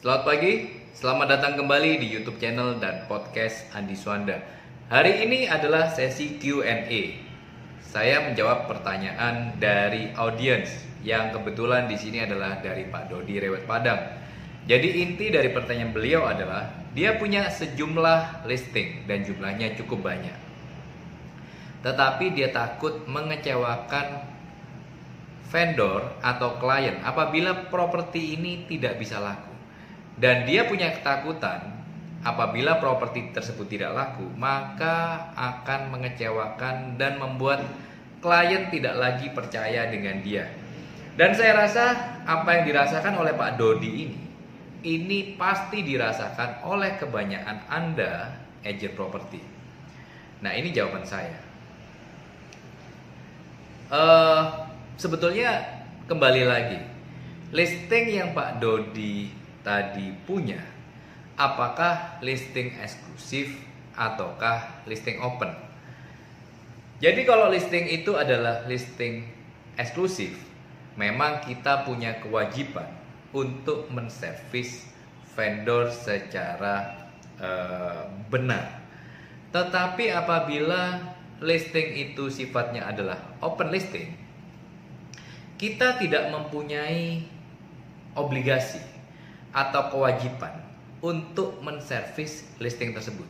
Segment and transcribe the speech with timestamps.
[0.00, 0.64] Selamat pagi,
[0.96, 4.40] selamat datang kembali di YouTube channel dan podcast Andi Swanda.
[4.88, 7.20] Hari ini adalah sesi Q&A.
[7.84, 10.72] Saya menjawab pertanyaan dari audiens
[11.04, 14.00] yang kebetulan di sini adalah dari Pak Dodi Rewet Padang.
[14.64, 20.38] Jadi inti dari pertanyaan beliau adalah dia punya sejumlah listing dan jumlahnya cukup banyak.
[21.84, 24.24] Tetapi dia takut mengecewakan
[25.52, 29.49] vendor atau klien apabila properti ini tidak bisa laku.
[30.20, 31.80] Dan dia punya ketakutan
[32.20, 37.64] apabila properti tersebut tidak laku, maka akan mengecewakan dan membuat
[38.20, 40.44] klien tidak lagi percaya dengan dia.
[41.16, 41.84] Dan saya rasa
[42.28, 44.30] apa yang dirasakan oleh Pak Dodi ini
[44.84, 48.32] ini pasti dirasakan oleh kebanyakan Anda
[48.64, 49.40] agent properti.
[50.40, 51.36] Nah, ini jawaban saya.
[53.90, 56.78] Uh, sebetulnya kembali lagi
[57.50, 60.60] listing yang Pak Dodi tadi punya
[61.36, 63.56] apakah listing eksklusif
[63.96, 65.52] ataukah listing open?
[67.00, 69.24] Jadi kalau listing itu adalah listing
[69.80, 70.36] eksklusif
[71.00, 72.88] memang kita punya kewajiban
[73.32, 74.84] untuk menservis
[75.32, 77.08] vendor secara
[77.40, 78.84] uh, benar.
[79.50, 81.00] Tetapi apabila
[81.40, 84.20] listing itu sifatnya adalah open listing
[85.60, 87.20] kita tidak mempunyai
[88.16, 88.80] obligasi
[89.50, 90.54] atau kewajiban
[91.02, 93.26] untuk menservis listing tersebut.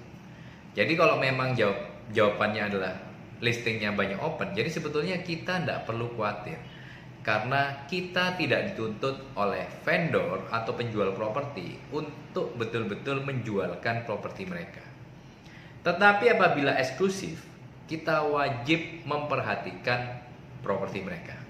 [0.76, 1.78] Jadi kalau memang jawab
[2.10, 2.94] jawabannya adalah
[3.40, 6.58] listingnya banyak open, jadi sebetulnya kita tidak perlu khawatir
[7.20, 14.80] karena kita tidak dituntut oleh vendor atau penjual properti untuk betul-betul menjualkan properti mereka.
[15.84, 17.40] Tetapi apabila eksklusif,
[17.88, 20.20] kita wajib memperhatikan
[20.64, 21.40] properti mereka.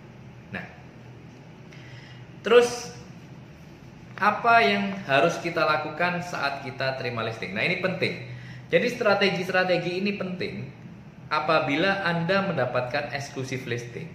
[2.40, 2.96] Terus
[4.20, 7.56] apa yang harus kita lakukan saat kita terima listing?
[7.56, 8.28] Nah, ini penting.
[8.68, 10.68] Jadi strategi-strategi ini penting
[11.32, 14.12] apabila Anda mendapatkan eksklusif listing.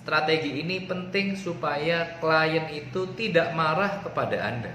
[0.00, 4.72] Strategi ini penting supaya klien itu tidak marah kepada Anda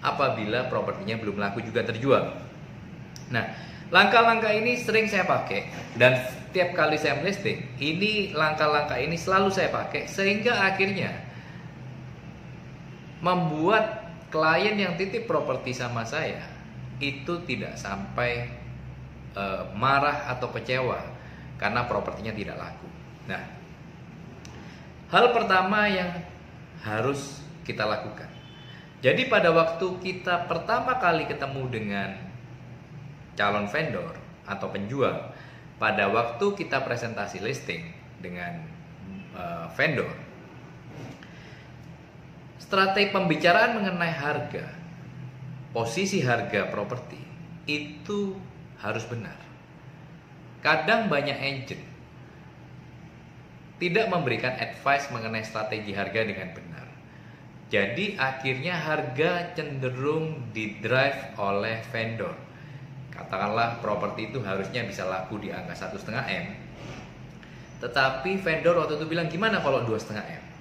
[0.00, 2.32] apabila propertinya belum laku juga terjual.
[3.28, 3.44] Nah,
[3.90, 5.68] langkah-langkah ini sering saya pakai
[5.98, 11.33] dan setiap kali saya listing, ini langkah-langkah ini selalu saya pakai sehingga akhirnya
[13.24, 16.44] membuat klien yang titip properti sama saya
[17.00, 18.52] itu tidak sampai
[19.32, 21.00] uh, marah atau kecewa
[21.56, 22.88] karena propertinya tidak laku.
[23.24, 23.42] Nah,
[25.08, 26.12] hal pertama yang
[26.84, 28.28] harus kita lakukan.
[29.00, 32.08] Jadi pada waktu kita pertama kali ketemu dengan
[33.36, 35.32] calon vendor atau penjual,
[35.80, 37.84] pada waktu kita presentasi listing
[38.20, 38.64] dengan
[39.36, 40.23] uh, vendor,
[42.58, 44.66] strategi pembicaraan mengenai harga,
[45.74, 47.18] posisi harga properti
[47.66, 48.36] itu
[48.80, 49.36] harus benar.
[50.64, 51.82] Kadang banyak agent
[53.82, 56.86] tidak memberikan advice mengenai strategi harga dengan benar.
[57.68, 62.32] Jadi akhirnya harga cenderung didrive oleh vendor.
[63.10, 66.46] Katakanlah properti itu harusnya bisa laku di angka satu setengah m.
[67.82, 70.53] Tetapi vendor waktu itu bilang gimana kalau dua setengah m?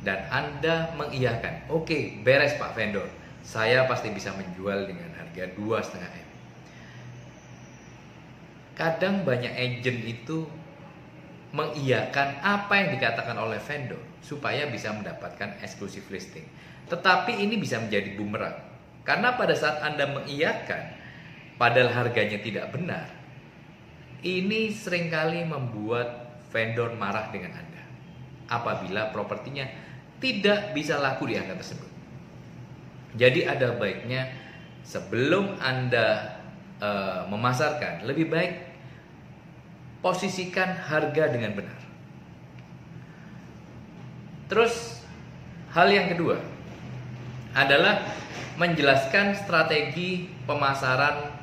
[0.00, 3.08] Dan Anda mengiyakan, oke okay, beres Pak vendor,
[3.44, 6.28] saya pasti bisa menjual dengan harga 2,5 M.
[8.76, 10.48] Kadang banyak agent itu
[11.50, 16.46] mengiyakan apa yang dikatakan oleh vendor supaya bisa mendapatkan eksklusif listing.
[16.88, 18.56] Tetapi ini bisa menjadi bumerang.
[19.04, 20.96] Karena pada saat Anda mengiyakan
[21.60, 23.10] padahal harganya tidak benar,
[24.24, 27.82] ini sering kali membuat vendor marah dengan Anda.
[28.50, 29.89] Apabila propertinya
[30.20, 31.90] tidak bisa laku di angka tersebut.
[33.16, 34.30] Jadi ada baiknya
[34.86, 36.38] sebelum Anda
[36.78, 36.90] e,
[37.26, 38.52] memasarkan, lebih baik
[40.04, 41.80] posisikan harga dengan benar.
[44.46, 45.02] Terus
[45.74, 46.38] hal yang kedua
[47.54, 48.06] adalah
[48.60, 51.34] menjelaskan strategi pemasaran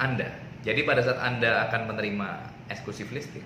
[0.00, 0.32] Anda.
[0.64, 2.28] Jadi pada saat Anda akan menerima
[2.68, 3.44] eksklusif listing,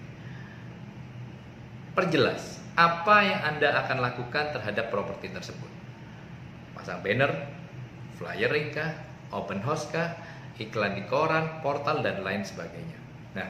[1.95, 5.71] perjelas apa yang Anda akan lakukan terhadap properti tersebut.
[6.75, 7.31] Pasang banner,
[8.19, 8.93] flyering kah,
[9.31, 10.19] open house kah,
[10.59, 12.99] iklan di koran, portal dan lain sebagainya.
[13.39, 13.49] Nah,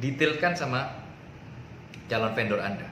[0.00, 0.92] detailkan sama
[2.08, 2.88] calon vendor Anda.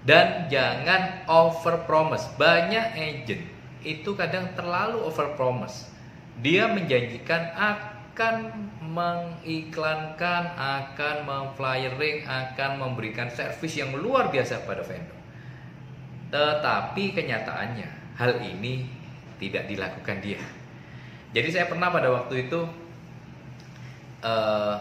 [0.00, 2.24] Dan jangan over promise.
[2.40, 3.44] Banyak agent
[3.84, 5.90] itu kadang terlalu over promise.
[6.40, 7.89] Dia menjanjikan akan
[8.84, 15.16] mengiklankan, akan memflyering, akan memberikan servis yang luar biasa pada vendor.
[16.30, 18.86] Tetapi kenyataannya hal ini
[19.40, 20.42] tidak dilakukan dia.
[21.30, 22.60] Jadi saya pernah pada waktu itu
[24.26, 24.76] uh,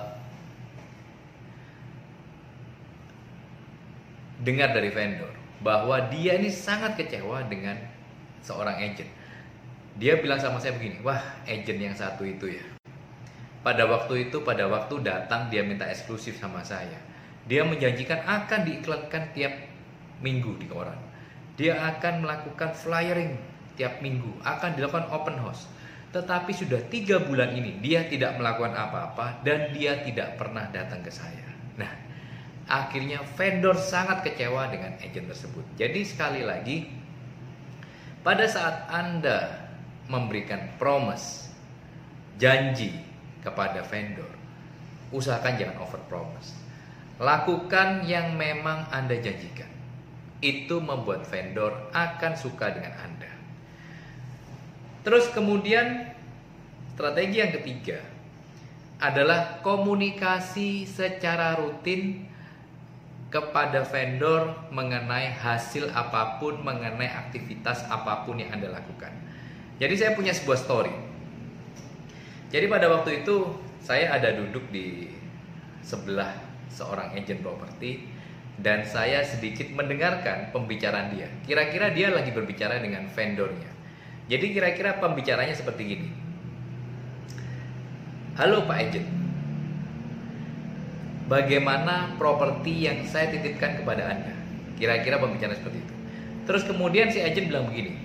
[4.41, 7.75] dengar dari vendor bahwa dia ini sangat kecewa dengan
[8.43, 9.09] seorang agent.
[9.99, 12.78] Dia bilang sama saya begini, wah agent yang satu itu ya.
[13.59, 16.95] Pada waktu itu, pada waktu datang dia minta eksklusif sama saya.
[17.43, 19.53] Dia menjanjikan akan diiklankan tiap
[20.23, 20.95] minggu di koran.
[21.59, 23.35] Dia akan melakukan flyering
[23.75, 25.67] tiap minggu, akan dilakukan open house.
[26.15, 31.11] Tetapi sudah tiga bulan ini dia tidak melakukan apa-apa dan dia tidak pernah datang ke
[31.11, 31.47] saya.
[31.75, 31.91] Nah,
[32.65, 35.65] akhirnya vendor sangat kecewa dengan agent tersebut.
[35.75, 36.87] Jadi sekali lagi,
[38.23, 39.67] pada saat Anda
[40.07, 41.51] memberikan promise,
[42.39, 43.08] janji
[43.39, 44.29] kepada vendor,
[45.11, 46.55] usahakan jangan over promise.
[47.19, 49.67] Lakukan yang memang Anda janjikan.
[50.39, 53.31] Itu membuat vendor akan suka dengan Anda.
[55.03, 56.15] Terus kemudian
[56.95, 57.99] strategi yang ketiga
[58.99, 62.27] adalah komunikasi secara rutin
[63.29, 69.13] kepada vendor mengenai hasil apa pun, mengenai aktivitas apa pun yang Anda lakukan.
[69.79, 71.08] Jadi saya punya sebuah story.
[72.49, 75.13] Jadi pada waktu itu saya ada duduk di
[75.85, 76.33] sebelah
[76.73, 78.09] seorang agent properti
[78.59, 81.29] dan saya sedikit mendengarkan pembicaraan dia.
[81.45, 83.69] Kira-kira dia lagi berbicara dengan vendornya.
[84.29, 86.09] Jadi kira-kira pembicaranya seperti gini.
[88.37, 89.09] Halo Pak Agent,
[91.27, 94.33] bagaimana properti yang saya titipkan kepada Anda.
[94.79, 95.95] Kira-kira pembicaraan seperti itu.
[96.47, 97.99] Terus kemudian si agent bilang begini,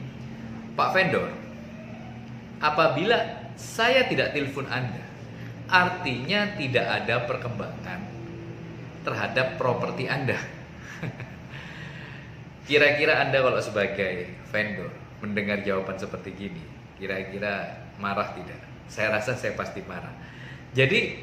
[0.75, 1.31] Pak vendor,
[2.58, 5.05] apabila saya tidak telepon Anda,
[5.71, 8.01] artinya tidak ada perkembangan
[9.05, 10.39] terhadap properti Anda.
[12.69, 14.91] Kira-kira Anda kalau sebagai vendor
[15.21, 16.65] mendengar jawaban seperti gini,
[16.97, 18.61] kira-kira marah tidak?
[18.89, 20.12] Saya rasa saya pasti marah.
[20.73, 21.21] Jadi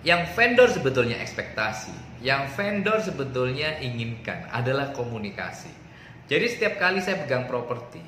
[0.00, 5.68] yang vendor sebetulnya ekspektasi, yang vendor sebetulnya inginkan adalah komunikasi.
[6.24, 8.00] Jadi setiap kali saya pegang properti,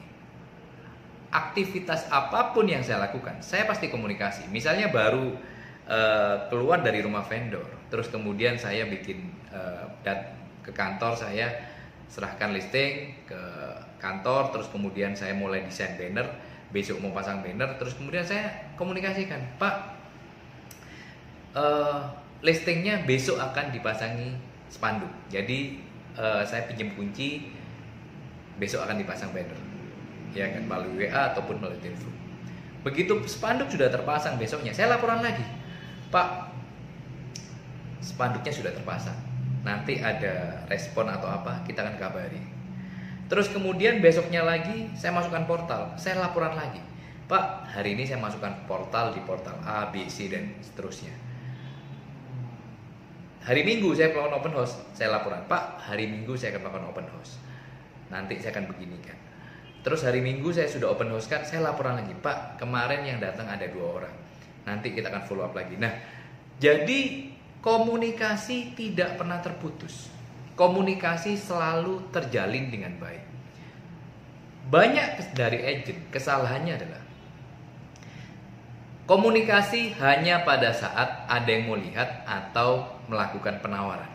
[1.32, 4.52] aktivitas apa pun yang saya lakukan, saya pasti komunikasi.
[4.52, 5.32] Misalnya baru
[5.88, 11.73] uh, keluar dari rumah vendor, terus kemudian saya bikin uh, dat ke kantor saya
[12.12, 13.40] serahkan listing ke
[13.96, 16.29] kantor, terus kemudian saya mulai desain banner,
[16.69, 19.75] besok mau pasang banner, terus kemudian saya komunikasikan, Pak
[21.56, 22.12] uh,
[22.44, 24.37] listingnya besok akan dipasangi
[24.69, 25.11] spanduk.
[25.32, 25.81] Jadi
[26.19, 27.49] uh, saya pinjam kunci,
[28.61, 29.56] besok akan dipasang banner,
[30.32, 32.12] ya kan melalui WA ataupun melalui telepon.
[32.82, 35.44] Begitu spanduk sudah terpasang besoknya, saya laporan lagi,
[36.11, 36.50] Pak,
[38.02, 39.14] spanduknya sudah terpasang.
[39.62, 42.43] Nanti ada respon atau apa, kita akan kabari.
[43.31, 46.82] Terus kemudian besoknya lagi saya masukkan portal, saya laporan lagi.
[47.31, 51.23] Pak, hari ini saya masukkan portal di portal A, B, C dan seterusnya
[53.43, 57.06] hari Minggu saya melakukan open house, saya laporan, Pak, hari Minggu saya akan melakukan open
[57.11, 57.43] house.
[58.08, 59.19] Nanti saya akan beginikan.
[59.82, 63.50] Terus hari Minggu saya sudah open house kan, saya laporan lagi, Pak, kemarin yang datang
[63.50, 64.14] ada dua orang.
[64.62, 65.75] Nanti kita akan follow up lagi.
[65.75, 65.90] Nah,
[66.62, 70.06] jadi komunikasi tidak pernah terputus.
[70.55, 73.25] Komunikasi selalu terjalin dengan baik.
[74.70, 77.02] Banyak dari agent kesalahannya adalah
[79.02, 84.06] Komunikasi hanya pada saat ada yang mau lihat atau melakukan penawaran.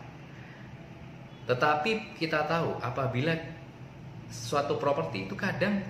[1.43, 3.35] Tetapi kita tahu apabila
[4.31, 5.83] suatu properti itu kadang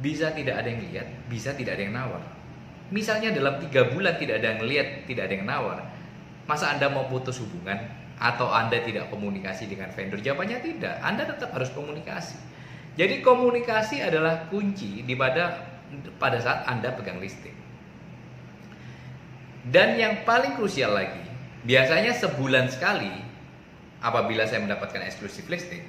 [0.00, 2.22] bisa tidak ada yang lihat, bisa tidak ada yang nawar.
[2.90, 5.78] Misalnya dalam tiga bulan tidak ada yang lihat, tidak ada yang nawar.
[6.48, 7.78] Masa Anda mau putus hubungan
[8.18, 10.18] atau Anda tidak komunikasi dengan vendor?
[10.18, 10.98] Jawabannya tidak.
[10.98, 12.34] Anda tetap harus komunikasi.
[12.98, 15.70] Jadi komunikasi adalah kunci di pada
[16.18, 17.54] pada saat Anda pegang listing.
[19.60, 21.22] Dan yang paling krusial lagi,
[21.68, 23.12] biasanya sebulan sekali
[24.00, 25.84] apabila saya mendapatkan eksklusif listing,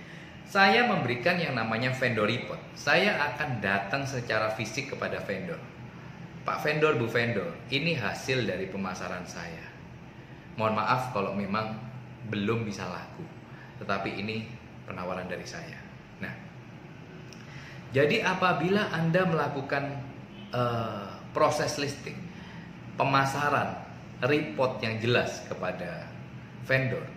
[0.51, 2.60] saya memberikan yang namanya vendor report.
[2.75, 5.55] Saya akan datang secara fisik kepada vendor.
[6.43, 9.63] Pak vendor, Bu vendor, ini hasil dari pemasaran saya.
[10.60, 11.79] Mohon maaf kalau memang
[12.27, 13.24] belum bisa laku.
[13.79, 14.43] Tetapi ini
[14.84, 15.79] penawaran dari saya.
[16.20, 16.36] Nah,
[17.96, 20.03] jadi apabila Anda melakukan
[20.51, 22.20] uh, proses listing,
[23.00, 23.79] pemasaran
[24.27, 26.12] report yang jelas kepada
[26.67, 27.08] vendor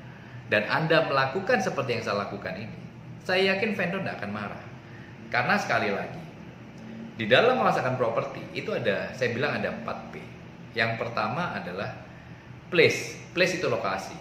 [0.47, 2.84] dan Anda melakukan seperti yang saya lakukan ini,
[3.25, 4.65] saya yakin vendor tidak akan marah.
[5.33, 6.23] Karena sekali lagi,
[7.19, 10.15] di dalam merasakan properti itu ada, saya bilang ada 4 P.
[10.77, 11.91] Yang pertama adalah
[12.69, 13.17] place.
[13.33, 14.15] Place itu lokasi.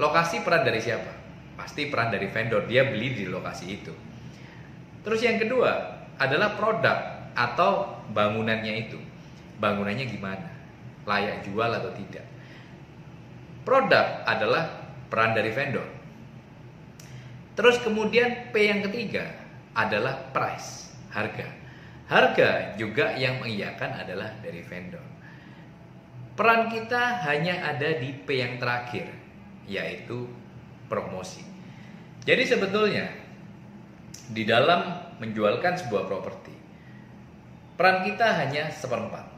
[0.00, 1.12] Lokasi peran dari siapa?
[1.54, 3.94] Pasti peran dari vendor, dia beli di lokasi itu.
[5.02, 5.70] Terus yang kedua
[6.16, 6.98] adalah produk
[7.36, 8.98] atau bangunannya itu.
[9.60, 10.48] Bangunannya gimana?
[11.06, 12.26] Layak jual atau tidak?
[13.62, 16.01] Produk adalah peran dari vendor.
[17.52, 19.28] Terus kemudian P yang ketiga
[19.76, 21.48] adalah price, harga.
[22.08, 25.04] Harga juga yang mengiyakan adalah dari vendor.
[26.32, 29.08] Peran kita hanya ada di P yang terakhir,
[29.68, 30.28] yaitu
[30.88, 31.44] promosi.
[32.24, 33.12] Jadi sebetulnya
[34.32, 36.56] di dalam menjualkan sebuah properti,
[37.76, 39.28] peran kita hanya seperempat.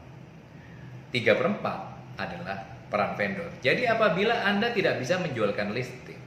[1.11, 1.79] Tiga perempat
[2.15, 3.51] adalah peran vendor.
[3.59, 6.24] Jadi apabila Anda tidak bisa menjualkan listing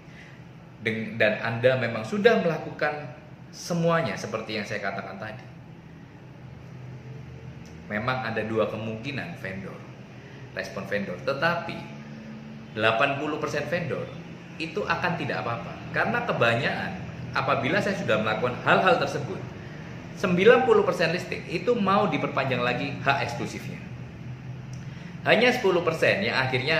[0.87, 3.15] dan Anda memang sudah melakukan
[3.51, 5.47] semuanya seperti yang saya katakan tadi.
[7.89, 9.77] Memang ada dua kemungkinan vendor,
[10.53, 11.17] respon vendor.
[11.25, 11.77] Tetapi
[12.77, 14.05] 80% vendor
[14.61, 15.73] itu akan tidak apa-apa.
[15.97, 16.93] Karena kebanyakan
[17.33, 19.41] apabila saya sudah melakukan hal-hal tersebut,
[20.21, 23.89] 90% listing itu mau diperpanjang lagi hak eksklusifnya
[25.29, 26.79] hanya 10% yang akhirnya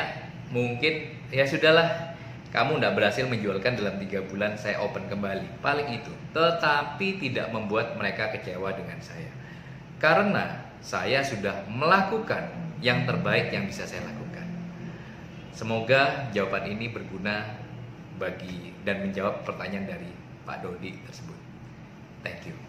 [0.49, 2.08] mungkin ya sudahlah
[2.49, 5.61] kamu tidak berhasil menjualkan dalam tiga bulan saya open kembali.
[5.61, 6.13] Paling itu.
[6.33, 9.29] Tetapi tidak membuat mereka kecewa dengan saya.
[10.01, 12.49] Karena saya sudah melakukan
[12.81, 14.47] yang terbaik yang bisa saya lakukan.
[15.53, 17.59] Semoga jawaban ini berguna
[18.17, 20.11] bagi dan menjawab pertanyaan dari
[20.47, 21.39] Pak Dodi tersebut.
[22.25, 22.68] Thank you